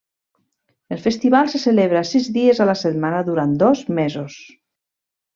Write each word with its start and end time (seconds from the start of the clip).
El 0.93 1.01
festival 1.01 1.51
se 1.53 1.59
celebra 1.63 2.01
sis 2.11 2.29
dies 2.37 2.61
a 2.65 2.67
la 2.69 2.75
setmana 2.79 3.19
durant 3.27 3.53
dos 3.65 3.83
mesos. 3.99 4.39